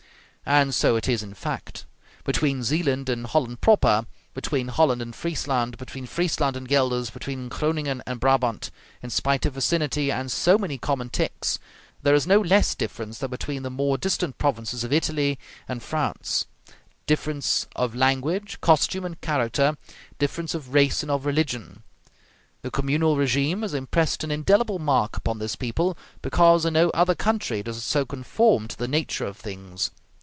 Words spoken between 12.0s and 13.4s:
there is no less difference than